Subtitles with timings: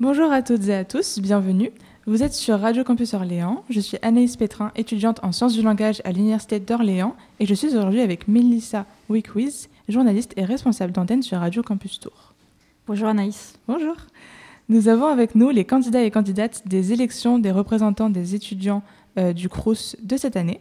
[0.00, 1.72] Bonjour à toutes et à tous, bienvenue.
[2.06, 3.64] Vous êtes sur Radio Campus Orléans.
[3.68, 7.70] Je suis Anaïs Pétrin, étudiante en sciences du langage à l'Université d'Orléans et je suis
[7.70, 12.34] aujourd'hui avec Melissa Wickwiz, journaliste et responsable d'antenne sur Radio Campus Tour.
[12.86, 13.54] Bonjour Anaïs.
[13.66, 13.96] Bonjour.
[14.68, 18.84] Nous avons avec nous les candidats et candidates des élections des représentants des étudiants
[19.18, 20.60] euh, du CRUS de cette année.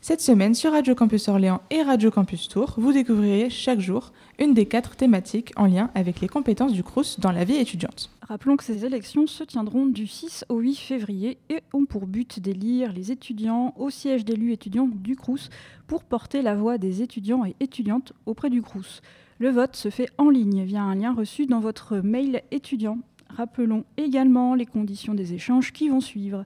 [0.00, 4.54] Cette semaine, sur Radio Campus Orléans et Radio Campus Tour, vous découvrirez chaque jour une
[4.54, 8.08] des quatre thématiques en lien avec les compétences du CRUS dans la vie étudiante.
[8.30, 12.38] Rappelons que ces élections se tiendront du 6 au 8 février et ont pour but
[12.38, 15.50] d'élire les étudiants au siège d'élus étudiants du CRUS
[15.88, 19.00] pour porter la voix des étudiants et étudiantes auprès du CRUS.
[19.40, 22.98] Le vote se fait en ligne via un lien reçu dans votre mail étudiant.
[23.30, 26.44] Rappelons également les conditions des échanges qui vont suivre.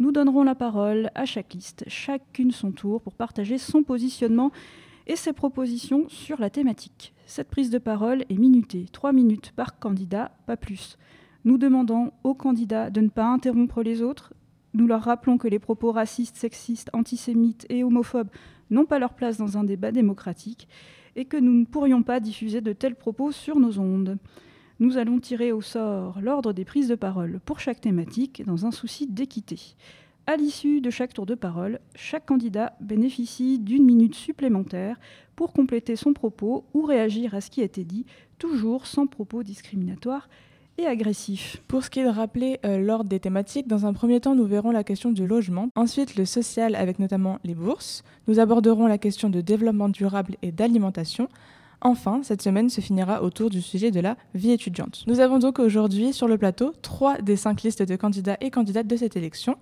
[0.00, 4.50] Nous donnerons la parole à chaque liste, chacune son tour, pour partager son positionnement
[5.06, 7.14] et ses propositions sur la thématique.
[7.26, 10.98] Cette prise de parole est minutée, 3 minutes par candidat, pas plus.
[11.44, 14.34] Nous demandons aux candidats de ne pas interrompre les autres.
[14.74, 18.30] Nous leur rappelons que les propos racistes, sexistes, antisémites et homophobes
[18.70, 20.68] n'ont pas leur place dans un débat démocratique
[21.16, 24.18] et que nous ne pourrions pas diffuser de tels propos sur nos ondes
[24.80, 28.70] nous allons tirer au sort l'ordre des prises de parole pour chaque thématique dans un
[28.70, 29.76] souci d'équité.
[30.26, 34.98] À l'issue de chaque tour de parole, chaque candidat bénéficie d'une minute supplémentaire
[35.36, 38.06] pour compléter son propos ou réagir à ce qui a été dit,
[38.38, 40.30] toujours sans propos discriminatoires
[40.80, 41.62] et agressifs.
[41.68, 44.46] Pour ce qui est de rappeler euh, l'ordre des thématiques, dans un premier temps, nous
[44.46, 48.98] verrons la question du logement, ensuite le social avec notamment les bourses, nous aborderons la
[48.98, 51.28] question de développement durable et d'alimentation,
[51.82, 55.02] Enfin, cette semaine se finira autour du sujet de la vie étudiante.
[55.06, 58.86] Nous avons donc aujourd'hui sur le plateau trois des cinq listes de candidats et candidates
[58.86, 59.56] de cette élection.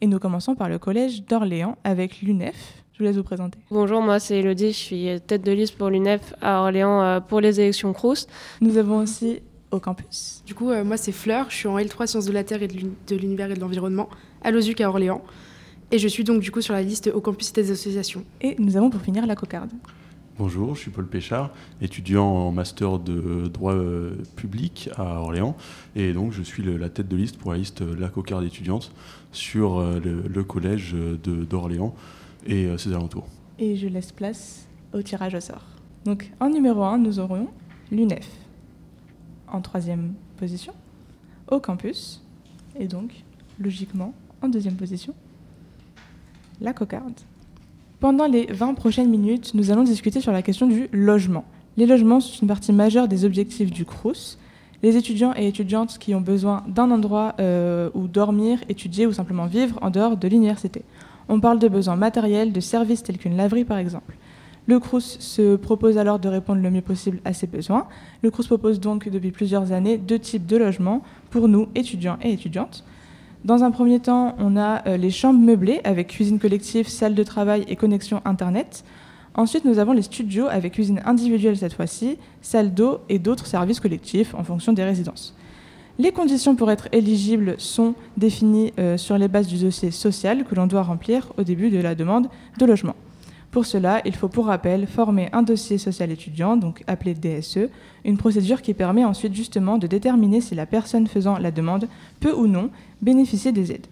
[0.00, 2.82] Et nous commençons par le collège d'Orléans avec l'UNEF.
[2.92, 3.58] Je vous laisse vous présenter.
[3.70, 7.40] Bonjour, moi c'est Elodie, je suis tête de liste pour l'UNEF à Orléans euh, pour
[7.40, 8.26] les élections CROUS.
[8.60, 10.42] Nous avons aussi au campus.
[10.46, 12.68] Du coup, euh, moi c'est Fleur, je suis en L3 Sciences de la Terre et
[12.68, 14.08] de l'Univers et de l'Environnement
[14.42, 15.22] à l'OSUC à Orléans.
[15.92, 18.24] Et je suis donc du coup sur la liste au campus des associations.
[18.40, 19.70] Et nous avons pour finir la cocarde.
[20.40, 21.50] Bonjour, je suis Paul Péchard,
[21.82, 25.54] étudiant en master de droit euh, public à Orléans.
[25.94, 28.90] Et donc, je suis la tête de liste pour la liste La Cocarde étudiante
[29.32, 31.94] sur euh, le, collège d'Orléans
[32.46, 33.26] et euh, ses alentours.
[33.58, 35.66] Et je laisse place au tirage au sort.
[36.06, 37.48] Donc, en numéro 1, nous aurons
[37.92, 38.26] l'UNEF.
[39.52, 40.72] En troisième position,
[41.50, 42.22] au campus.
[42.78, 43.24] Et donc,
[43.58, 45.14] logiquement, en deuxième position,
[46.60, 47.20] la cocarde.
[48.00, 51.44] Pendant les 20 prochaines minutes, nous allons discuter sur la question du logement.
[51.76, 54.38] Les logements sont une partie majeure des objectifs du CRUS.
[54.82, 59.46] Les étudiants et étudiantes qui ont besoin d'un endroit euh, où dormir, étudier ou simplement
[59.46, 60.82] vivre en dehors de l'université.
[61.28, 64.16] On parle de besoins matériels, de services tels qu'une laverie par exemple.
[64.70, 67.88] Le CRUS se propose alors de répondre le mieux possible à ces besoins.
[68.22, 72.32] Le CRUS propose donc depuis plusieurs années deux types de logements pour nous, étudiants et
[72.32, 72.84] étudiantes.
[73.44, 77.22] Dans un premier temps, on a euh, les chambres meublées avec cuisine collective, salle de
[77.24, 78.84] travail et connexion Internet.
[79.34, 83.80] Ensuite, nous avons les studios avec cuisine individuelle cette fois-ci, salle d'eau et d'autres services
[83.80, 85.34] collectifs en fonction des résidences.
[85.98, 90.54] Les conditions pour être éligible sont définies euh, sur les bases du dossier social que
[90.54, 92.28] l'on doit remplir au début de la demande
[92.60, 92.94] de logement.
[93.50, 97.68] Pour cela, il faut pour rappel former un dossier social étudiant, donc appelé DSE,
[98.04, 101.88] une procédure qui permet ensuite justement de déterminer si la personne faisant la demande
[102.20, 102.70] peut ou non
[103.02, 103.88] bénéficier des aides.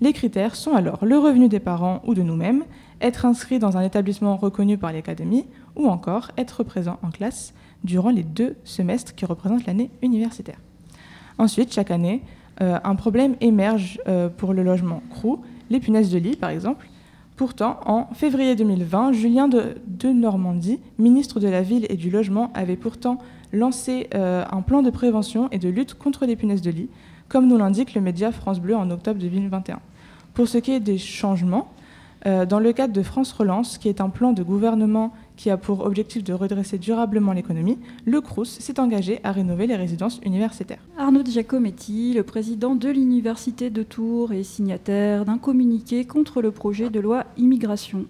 [0.00, 2.64] Les critères sont alors le revenu des parents ou de nous-mêmes,
[3.00, 7.54] être inscrit dans un établissement reconnu par l'académie ou encore être présent en classe
[7.84, 10.58] durant les deux semestres qui représentent l'année universitaire.
[11.38, 12.22] Ensuite, chaque année,
[12.60, 15.36] euh, un problème émerge euh, pour le logement CRU,
[15.70, 16.88] les punaises de lit par exemple,
[17.38, 19.76] Pourtant, en février 2020, Julien de,
[20.08, 23.18] Normandie, ministre de la Ville et du Logement, avait pourtant
[23.52, 26.88] lancé euh, un plan de prévention et de lutte contre les punaises de lit,
[27.28, 29.78] comme nous l'indique le média France Bleu en octobre 2021.
[30.34, 31.68] Pour ce qui est des changements,
[32.26, 35.56] euh, dans le cadre de France Relance, qui est un plan de gouvernement qui a
[35.56, 40.82] pour objectif de redresser durablement l'économie, le CRUS s'est engagé à rénover les résidences universitaires.
[40.98, 46.90] Arnaud Giacometti, le président de l'Université de Tours, est signataire d'un communiqué contre le projet
[46.90, 48.06] de loi immigration.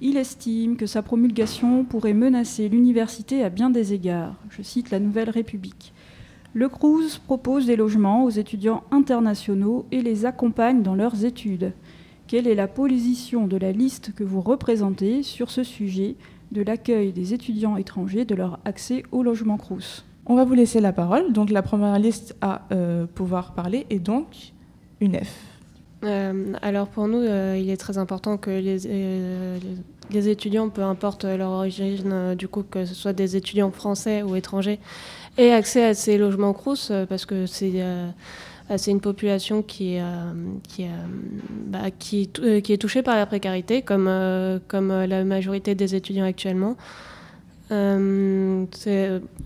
[0.00, 4.34] Il estime que sa promulgation pourrait menacer l'université à bien des égards.
[4.48, 5.92] Je cite la Nouvelle République.
[6.54, 11.74] Le CRUS propose des logements aux étudiants internationaux et les accompagne dans leurs études.
[12.28, 16.16] Quelle est la position de la liste que vous représentez sur ce sujet?
[16.52, 20.80] De l'accueil des étudiants étrangers, de leur accès au logement Crous On va vous laisser
[20.80, 21.32] la parole.
[21.32, 24.52] Donc la première liste à euh, pouvoir parler est donc
[25.00, 25.32] UNEF.
[26.04, 29.76] Euh, alors pour nous, euh, il est très important que les, euh, les-
[30.14, 34.22] les étudiants, peu importe leur origine, euh, du coup que ce soit des étudiants français
[34.22, 34.78] ou étrangers,
[35.38, 37.80] aient accès à ces logements Crous euh, parce que c'est
[38.78, 40.04] c'est une population qui, euh,
[40.68, 40.88] qui, euh,
[41.66, 45.94] bah, qui, est euh, touchée par la précarité, comme, euh, comme euh, la majorité des
[45.94, 46.76] étudiants actuellement.
[47.70, 48.64] Euh,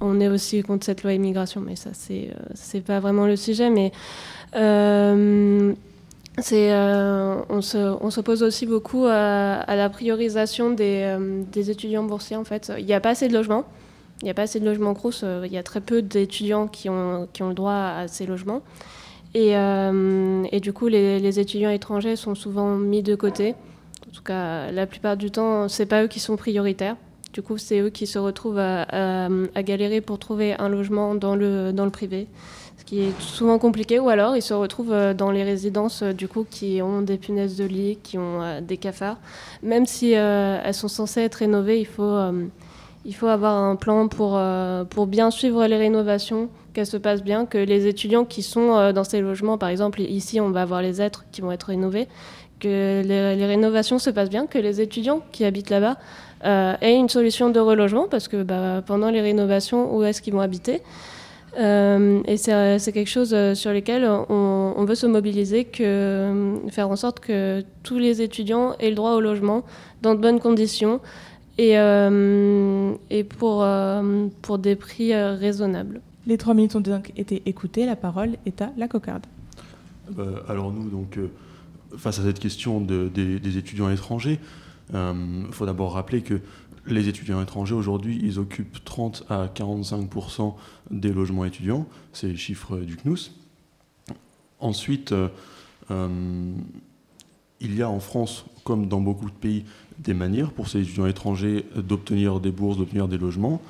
[0.01, 3.37] on est aussi contre cette loi immigration, mais ça, c'est euh, c'est pas vraiment le
[3.37, 3.71] sujet.
[3.71, 3.93] Mais
[4.57, 5.73] euh,
[6.53, 12.37] euh, on se- on s'oppose aussi beaucoup à, la priorisation des, euh, des étudiants boursiers.
[12.37, 13.65] En fait, il n'y a pas assez de logements.
[14.23, 15.21] Il n'y a pas assez de logements Crous.
[15.23, 18.27] euh, Il y a très peu d'étudiants qui ont, qui ont le droit à ces
[18.27, 18.63] logements.
[19.37, 23.55] Et, euh, et du coup, les, étudiants étrangers sont souvent mis de côté.
[24.09, 26.97] En tout cas, la plupart du temps, c'est pas eux qui sont prioritaires.
[27.35, 29.29] Du coup, c'est eux qui se retrouvent à,
[29.59, 32.29] galérer pour trouver un logement dans le, dans le privé,
[32.79, 33.99] ce qui est souvent compliqué.
[33.99, 37.19] Ou alors, ils se retrouvent euh, dans les résidences, euh, du coup, qui ont des
[37.19, 39.19] punaises de lit, qui ont des cafards.
[39.63, 42.17] Même si elles sont censées être rénovées, il faut,
[43.07, 47.23] il faut avoir un plan pour, euh, pour bien suivre les rénovations, qu'elles se passent
[47.23, 50.63] bien, que les étudiants qui sont euh, dans ces logements, par exemple, ici, on va
[50.63, 52.09] avoir les êtres qui vont être rénovés,
[52.59, 55.99] que les, rénovations se passent bien, que les étudiants qui habitent là-bas
[56.45, 60.35] euh, aient une solution de relogement, parce que bah, pendant les rénovations, où est-ce qu'ils
[60.35, 60.83] vont habiter?
[61.59, 67.21] Et c'est quelque chose sur lequel on, on veut se mobiliser, que, faire en sorte
[67.21, 69.63] que tous les étudiants aient le droit au logement
[70.03, 71.01] dans de bonnes conditions
[71.59, 76.01] et, euh, et pour, euh, pour des prix euh, raisonnables.
[76.27, 77.87] Les trois minutes ont donc été écoutées.
[77.87, 79.25] La parole est à la cocarde.
[80.19, 81.29] Euh, alors nous, donc, euh,
[81.97, 84.39] face à cette question de- des, des étudiants étrangers,
[84.93, 86.41] il faut d'abord rappeler que
[86.87, 90.55] les étudiants étrangers, aujourd'hui, ils occupent 30 à 45%
[90.93, 91.87] des logements étudiants.
[92.13, 93.33] C'est les chiffres du CNUS.
[94.61, 95.29] Ensuite, euh,
[95.91, 96.09] euh,
[97.61, 99.65] il y a en France, comme dans beaucoup de pays,
[99.99, 103.63] des manières pour ces étudiants étrangers d'obtenir des bourses, d'obtenir des logements.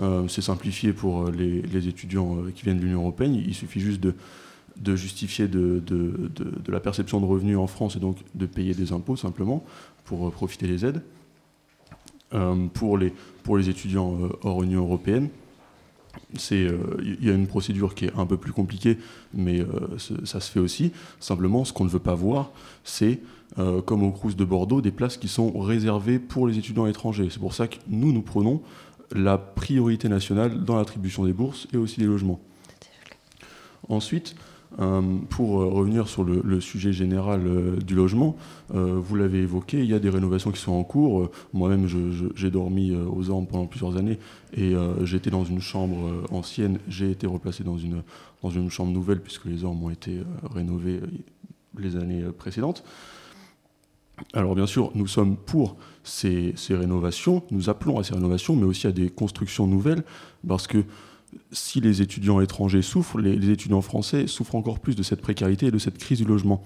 [0.00, 3.34] Euh, c'est simplifié pour les, étudiants euh, qui viennent de l'Union européenne.
[3.34, 5.82] Il suffit juste de, justifier de,
[6.68, 9.64] la perception de revenus en France et donc de payer des impôts simplement
[10.04, 11.02] pour euh, profiter des aides.
[12.72, 13.12] Pour, les,
[13.68, 15.28] étudiants hors Union européenne,
[16.52, 18.98] euh, il y a une procédure qui est un peu plus compliquée,
[19.32, 19.66] mais euh,
[20.24, 20.92] ça se fait aussi.
[21.20, 22.50] Simplement, ce qu'on ne veut pas voir,
[22.82, 23.20] c'est,
[23.58, 27.28] euh, comme au Crous de Bordeaux, des places qui sont réservées pour les étudiants étrangers.
[27.30, 28.62] C'est pour ça que nous, nous prenons
[29.14, 32.40] la priorité nationale dans l'attribution des bourses et aussi des logements.
[33.88, 34.34] Ensuite,
[35.30, 38.36] pour euh, revenir sur le, sujet général euh, du logement,
[38.74, 41.22] euh, vous l'avez évoqué, il y a des rénovations qui sont en cours.
[41.22, 41.86] Euh, Moi-même,
[42.34, 44.18] j'ai dormi euh, aux Ormes pendant plusieurs années
[44.52, 46.78] et euh, j'étais dans une chambre euh, ancienne.
[46.88, 48.02] J'ai été replacé dans une,
[48.42, 51.06] dans une chambre nouvelle puisque les Ormes ont été euh, rénovés euh,
[51.78, 52.84] les années euh, précédentes.
[54.32, 58.64] Alors bien sûr, nous sommes pour ces, ces rénovations, nous appelons à ces rénovations, mais
[58.64, 60.04] aussi à des constructions nouvelles,
[60.46, 60.84] parce que
[61.52, 65.66] si les étudiants étrangers souffrent, les, les étudiants français souffrent encore plus de cette précarité
[65.66, 66.62] et de cette crise du logement.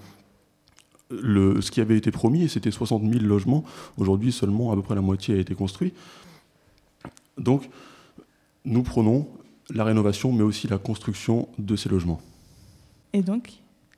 [1.09, 3.63] Le, ce qui avait été promis, c'était 60 000 logements.
[3.97, 5.93] Aujourd'hui, seulement à peu près la moitié a été construit.
[7.37, 7.69] Donc,
[8.65, 9.27] nous prenons
[9.73, 12.21] la rénovation, mais aussi la construction de ces logements.
[13.13, 13.53] Et donc,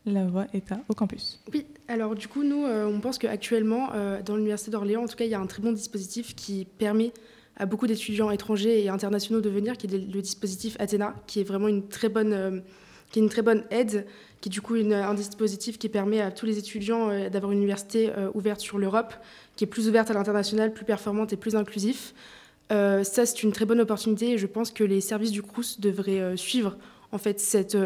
[0.05, 1.41] la voix est à au campus.
[1.53, 5.15] Oui, alors du coup, nous, euh, on pense qu'actuellement, euh, dans l'Université d'Orléans, en tout
[5.15, 7.11] cas, il y a un très bon dispositif qui permet
[7.57, 11.43] à beaucoup d'étudiants étrangers et internationaux de venir, qui est le dispositif Athéna, qui est
[11.43, 12.59] vraiment une très bonne, euh,
[13.11, 14.05] qui est une très bonne aide,
[14.39, 17.51] qui est du coup une- un dispositif qui permet à tous les étudiants euh, d'avoir
[17.51, 19.13] une université euh, ouverte sur l'Europe,
[19.55, 22.13] qui est plus ouverte à l'international, plus performante et plus inclusif.
[22.69, 26.37] Ça, c'est une très bonne opportunité et je pense que les services du CRUS devraient
[26.37, 26.77] suivre
[27.11, 27.77] en fait cette,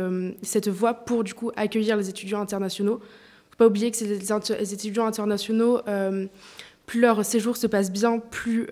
[0.44, 3.00] cette voie pour du coup accueillir les étudiants internationaux.
[3.50, 4.20] faut pas oublier que les,
[4.60, 5.82] les étudiants internationaux,
[6.86, 8.68] plus leur séjour se passe bien, plus,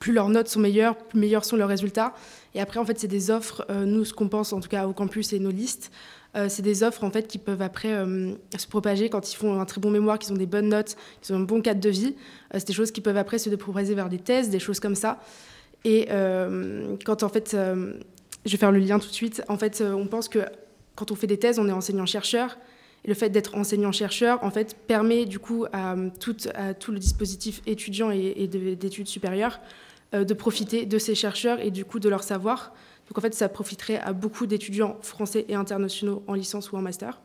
[0.00, 2.14] plus leurs notes sont meilleures, plus meilleurs sont leurs résultats.
[2.54, 4.88] Et après, en fait, c'est des offres, euh, nous, ce qu'on pense en tout cas
[4.88, 5.92] au campus et nos listes,
[6.36, 9.60] euh, c'est des offres en fait qui peuvent après euh, se propager quand ils font
[9.60, 11.90] un très bon mémoire, qu'ils ont des bonnes notes, qu'ils ont un bon cadre de
[11.90, 12.14] vie.
[12.54, 15.20] C'est des choses qui peuvent après se propager vers des thèses, des choses comme ça.
[15.84, 16.08] Et
[17.04, 20.28] quand en fait, je vais faire le lien tout de suite, en fait, on pense
[20.28, 20.40] que
[20.94, 22.58] quand on fait des thèses, on est enseignant-chercheur.
[23.04, 26.36] Et le fait d'être enseignant-chercheur, en fait, permet du coup à tout,
[26.92, 29.60] le dispositif étudiant et, et de- d'études supérieures
[30.12, 32.72] de profiter de ces chercheurs et du coup de leur savoir.
[33.08, 36.82] Donc en fait, ça profiterait à beaucoup d'étudiants français et internationaux en licence ou en
[36.82, 37.20] master.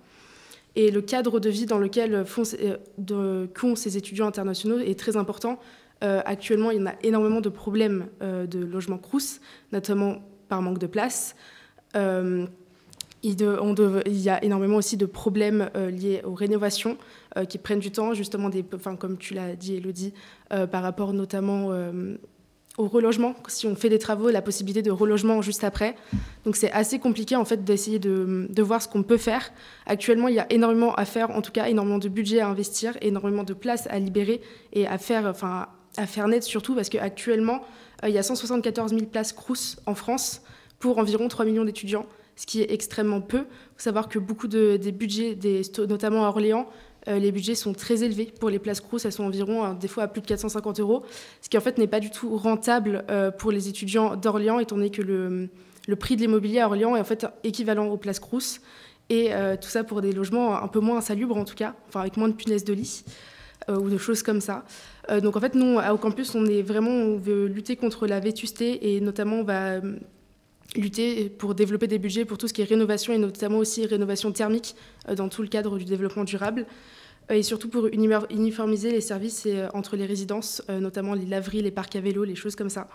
[0.75, 5.15] Et le cadre de vie dans lequel font, euh, de- ces étudiants internationaux est très
[5.15, 5.60] important.
[6.04, 9.39] Euh, actuellement, il y en a énormément de problèmes euh, de logement crous,
[9.72, 11.36] notamment par manque de place.
[11.96, 12.46] Euh,
[13.24, 16.96] il, y a énormément aussi de problèmes liés aux rénovations
[17.50, 20.13] qui prennent du temps, justement, des, enfin, comme tu l'as dit, Elodie,
[20.50, 21.72] par rapport notamment
[22.77, 25.96] au relogement, si on fait des travaux, la possibilité de relogement juste après.
[26.44, 29.51] Donc c'est assez compliqué en fait d'essayer de, voir ce qu'on peut faire.
[29.86, 32.98] Actuellement, il y a énormément à faire, en tout cas énormément de budget à investir,
[33.01, 34.41] énormément de places à libérer
[34.74, 37.62] et à faire, enfin, à faire net surtout parce qu'actuellement,
[38.03, 40.41] euh, il y a 174 000 places Crous en France
[40.79, 42.05] pour environ 3 millions d'étudiants,
[42.36, 43.39] ce qui est extrêmement peu.
[43.39, 45.38] Il faut savoir que beaucoup de, des budgets,
[45.88, 46.67] notamment à Orléans,
[47.08, 50.04] les budgets sont très élevés pour les places Crous, elles sont environ euh, des fois
[50.04, 51.04] à plus de 450 euros,
[51.42, 54.76] ce qui en fait n'est pas du tout rentable euh, pour les étudiants d'Orléans, étant
[54.76, 55.50] donné que le,
[55.88, 58.62] le prix de l'immobilier à Orléans est en fait équivalent aux places Crous,
[59.10, 59.30] et
[59.62, 62.28] tout ça pour des logements un peu moins insalubres en tout cas, enfin avec moins
[62.28, 63.04] de punaises de lit.
[63.70, 64.66] ou de choses comme ça.
[65.22, 68.96] donc en fait, nous, au campus, on est vraiment, on veut lutter contre la vétusté
[68.96, 69.80] et notamment on va
[70.75, 74.32] lutter pour développer des budgets pour tout ce qui est rénovation et notamment aussi rénovation
[74.32, 74.75] thermique
[75.15, 76.65] dans tout le cadre du développement durable.
[77.32, 81.62] Euh, et surtout pour uniformiser les services euh, entre les résidences, euh, notamment les laveries,
[81.62, 82.88] les parcs à vélo, les choses comme ça.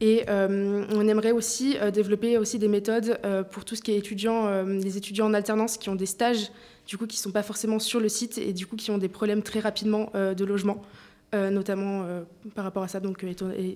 [0.00, 3.18] Et on aimerait aussi développer aussi des méthodes
[3.50, 6.52] pour tout ce qui est étudiants, les étudiants en alternance qui ont des stages,
[6.86, 8.98] du coup qui ne sont pas forcément sur le site et du coup qui ont
[8.98, 10.84] des problèmes très rapidement de logement,
[11.32, 12.06] notamment
[12.54, 13.26] par rapport à ça, donc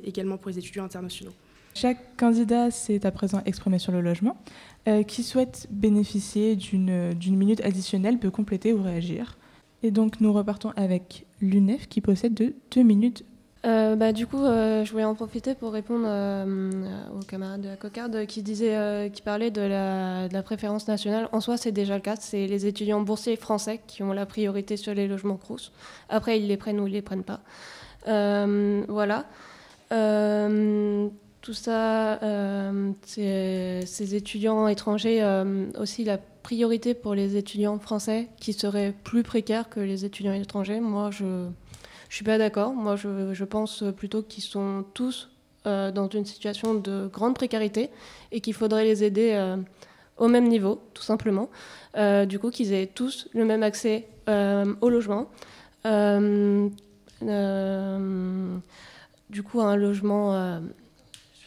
[0.05, 1.33] également pour les étudiants internationaux.
[1.75, 4.37] Chaque candidat s'est à présent exprimé sur le logement.
[5.07, 9.39] qui souhaite bénéficier d'une minute additionnelle peut compléter ou réagir.
[9.83, 13.25] Et donc nous repartons avec l'UNEF qui possède de deux minutes.
[13.65, 16.83] Euh, bah, du coup, euh, je voulais en profiter pour répondre euh,
[17.17, 21.29] aux camarades de la cocarde qui, disait, qui parlaient de la, préférence nationale.
[21.33, 22.17] En soi, c'est déjà le cas.
[22.17, 25.71] C'est les étudiants boursiers français qui ont la priorité sur les logements Crous.
[26.09, 27.41] Après, ils les prennent ou ils les prennent pas.
[28.89, 29.27] voilà.
[31.43, 32.21] Tout ça,
[33.05, 35.23] ces étudiants étrangers
[35.79, 40.81] aussi la priorité pour les étudiants français qui seraient plus précaires que les étudiants étrangers.
[40.81, 41.51] Moi, je ne
[42.11, 42.73] suis pas d'accord.
[42.73, 45.31] Moi, je, pense plutôt qu'ils sont tous
[45.67, 47.91] euh, dans une situation de grande précarité
[48.33, 49.57] et qu'il faudrait les aider euh,
[50.19, 51.51] au même niveau, tout simplement.
[51.97, 55.29] Euh, du coup, qu'ils aient tous le même accès au logement.
[55.85, 56.71] du
[59.43, 60.61] coup, un logement,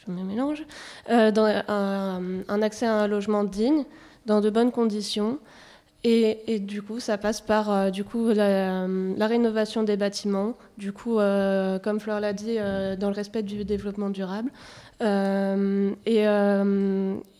[0.07, 0.63] je mélange,
[1.09, 3.83] dans un, accès à un logement digne,
[4.25, 5.39] dans de bonnes conditions.
[6.07, 8.85] Et, du coup, ça passe par euh, du coup, la,
[9.21, 13.65] rénovation des bâtiments, du coup, euh, comme Fleur l'a dit, euh, dans le respect du
[13.65, 14.51] développement durable.
[15.01, 16.25] Et,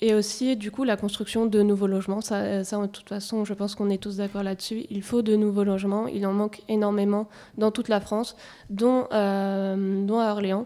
[0.02, 2.22] et, aussi, du coup, la construction de nouveaux logements.
[2.22, 4.88] Ça, ça de toute façon, je pense qu'on est tous d'accord là-dessus.
[4.90, 6.08] Il faut de nouveaux logements.
[6.08, 7.28] Il en manque énormément
[7.60, 8.36] dans toute la France,
[8.72, 10.66] dont, dont à Orléans.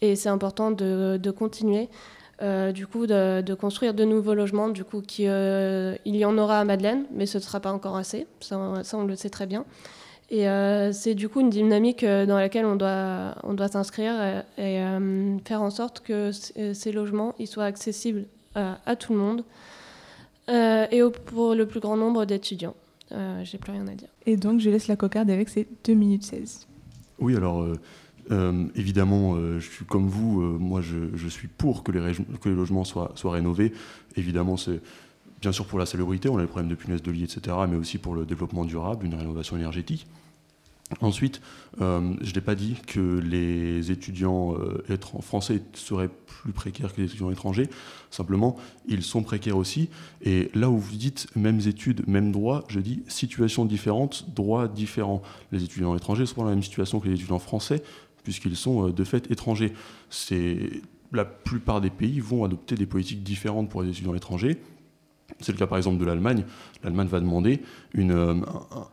[0.00, 1.88] Et c'est important de, de continuer.
[2.40, 4.68] Euh, du coup, de, construire de nouveaux logements.
[4.68, 7.72] Du coup, qui, euh, il y en aura à Madeleine, mais ce ne sera pas
[7.72, 8.26] encore assez.
[8.40, 8.58] Ça,
[8.94, 9.64] on le sait très bien.
[10.30, 14.82] Et euh, c'est du coup une dynamique dans laquelle on doit, on doit s'inscrire et,
[15.44, 19.44] faire en sorte que ces logements ils soient accessibles à tout le monde
[20.48, 22.74] et pour le plus grand nombre d'étudiants.
[23.42, 24.08] J'ai plus rien à dire.
[24.26, 26.66] Et donc, je laisse la cocarde avec ses 2 minutes 16.
[27.20, 27.66] Oui, alors
[28.30, 32.84] euh, évidemment, euh, je suis comme vous, euh, moi je, suis pour que les, logements
[32.84, 33.72] soient, rénovés.
[34.16, 34.80] Évidemment, c'est
[35.40, 37.76] bien sûr pour la salubrité, on a les problèmes de punaises de lit, etc., mais
[37.76, 40.06] aussi pour le développement durable, une rénovation énergétique.
[41.02, 41.42] Ensuite,
[41.78, 44.56] je n'ai pas dit que les étudiants
[45.20, 47.68] français seraient plus précaires que les étudiants étrangers.
[48.10, 48.56] Simplement,
[48.86, 49.90] ils sont précaires aussi.
[50.22, 55.22] Et là où vous dites mêmes études, même droit, je dis situation différente, droit différent.
[55.52, 57.82] Les étudiants étrangers sont dans la même situation que les étudiants français,
[58.28, 59.72] puisqu'ils sont euh, de fait étrangers.
[61.12, 64.58] La plupart des pays vont adopter des politiques différentes pour les étudiants étrangers.
[65.40, 66.44] C'est le cas par exemple de l'Allemagne.
[66.84, 67.62] L'Allemagne va demander
[67.94, 68.34] une, euh,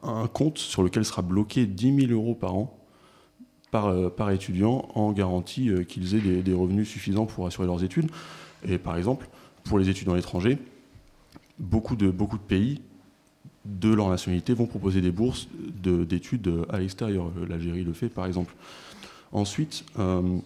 [0.03, 2.79] un, compte sur lequel sera bloqué 10 000 euros par an
[3.71, 8.09] par, euh, par étudiant en garantie qu'ils aient des, revenus suffisants pour assurer leurs études.
[8.65, 9.27] Et par exemple,
[9.65, 10.57] pour les étudiants étrangers,
[11.59, 12.79] beaucoup de, beaucoup de pays
[13.65, 15.49] de leur nationalité vont proposer des bourses
[15.83, 17.31] d'études à l'extérieur.
[17.49, 18.55] L'Algérie le fait par exemple.
[19.31, 20.37] Ensuite, euh,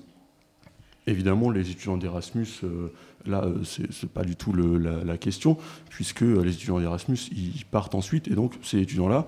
[1.08, 2.92] évidemment, les étudiants d'Erasmus, euh,
[3.26, 5.58] là, euh, c'est pas du tout la, question,
[5.90, 9.28] puisque les étudiants d'Erasmus, ils partent ensuite, et donc ces étudiants-là,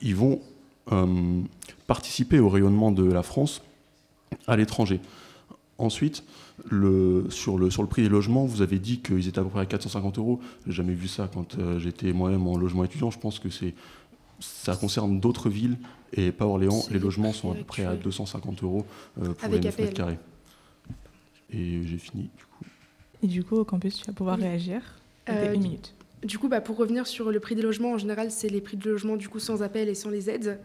[0.00, 0.40] ils vont
[1.88, 3.60] participer au rayonnement de la France
[4.46, 5.00] à l'étranger.
[5.78, 6.22] Ensuite,
[6.70, 9.50] le, sur, le, sur le prix des logements, vous avez dit qu'ils étaient à peu
[9.50, 10.40] près à 450 euros.
[10.64, 13.10] J'ai jamais vu ça quand j'étais moi-même en logement étudiant.
[13.10, 13.74] Je pense que c'est
[14.40, 15.78] ça concerne d'autres villes
[16.12, 16.82] et pas Orléans.
[16.90, 18.84] Les logements sont à peu près à 250 euros
[19.20, 20.18] euh, pour les 9 mètres carrés.
[21.50, 22.64] Et j'ai fini du coup.
[23.22, 24.82] Et du coup, au campus, tu vas pouvoir réagir.
[25.28, 25.94] Euh, une minute.
[26.22, 28.76] Du coup, bah, pour revenir sur le prix des logements, en général, c'est les prix
[28.76, 30.58] de logement du coup sans appel et sans les aides.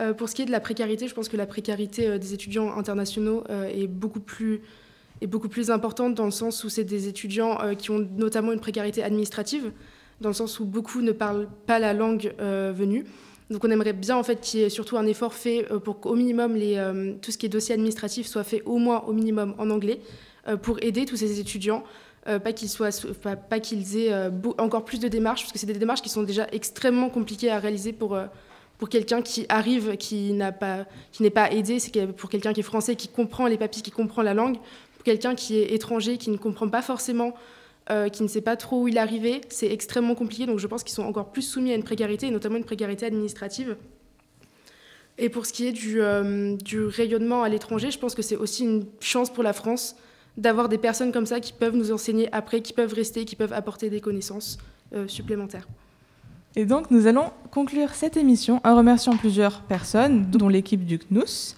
[0.00, 2.34] Euh, pour ce qui est de la précarité, je pense que la précarité euh, des
[2.34, 4.60] étudiants internationaux euh, est, beaucoup plus,
[5.20, 8.60] est beaucoup plus importante dans le sens où c'est des étudiants qui ont notamment une
[8.60, 9.72] précarité administrative,
[10.20, 13.04] dans le sens où beaucoup ne parlent pas la langue venue.
[13.50, 16.16] Donc on aimerait bien en fait qu'il y ait surtout un effort fait pour qu'au
[16.16, 16.82] minimum les,
[17.22, 20.00] tout ce qui est dossier administratif soit fait au moins au minimum en anglais
[20.62, 21.84] pour aider tous ces étudiants
[22.24, 22.70] pas qu'ils
[23.22, 27.08] pas, aient encore plus de démarches parce que c'est des démarches qui sont déjà extrêmement
[27.08, 28.16] compliquées à réaliser pour
[28.78, 32.64] pour quelqu'un qui arrive, qui pas, qui n'est pas aidé, c'est pour quelqu'un qui est
[32.64, 34.58] français, qui comprend les papiers, qui comprend la langue,
[34.94, 37.34] pour quelqu'un qui est étranger, qui ne comprend pas forcément,
[37.88, 40.46] euh, qui ne sait pas trop où il est arrivé, c'est extrêmement compliqué.
[40.46, 43.06] Donc je pense qu'ils sont encore plus soumis à une précarité, et notamment une précarité
[43.06, 43.76] administrative.
[45.18, 46.56] Et pour ce qui est du, euh,
[46.88, 49.96] rayonnement à l'étranger, je pense que c'est aussi une chance pour la France
[50.36, 53.54] d'avoir des personnes comme ça qui peuvent nous enseigner après, qui peuvent rester, qui peuvent
[53.54, 54.58] apporter des connaissances
[54.94, 55.66] euh, supplémentaires.
[56.56, 61.54] Et donc, nous allons conclure cette émission en remerciant plusieurs personnes, dont l'équipe du CNUS,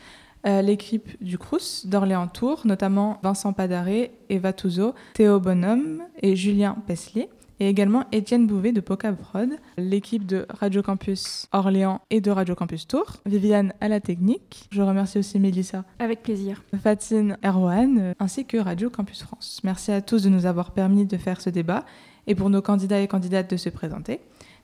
[0.46, 7.28] euh, l'équipe du CRUS d'Orléans-Tours, notamment Vincent Padaré, Eva Touzeau, Théo Bonhomme et Julien Peslier,
[7.60, 12.86] et également Étienne Bouvet de Pocaprod, l'équipe de Radio Campus Orléans et de Radio Campus
[12.86, 14.68] Tours, Viviane à la technique.
[14.70, 15.84] Je remercie aussi Mélissa.
[15.98, 16.62] Avec plaisir.
[16.80, 19.60] Fatine Erwan, ainsi que Radio Campus France.
[19.64, 21.84] Merci à tous de nous avoir permis de faire ce débat
[22.28, 24.20] et pour nos candidats et candidates de se présenter.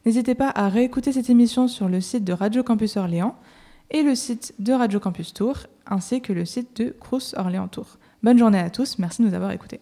[0.06, 3.36] N'hésitez pas à réécouter cette émission sur le site de Radio Campus Orléans
[3.90, 7.98] et le site de Radio Campus Tours, ainsi que le site de Crous Orléans Tours.
[8.22, 9.80] Bonne journée à tous, merci de nous avoir écoutés.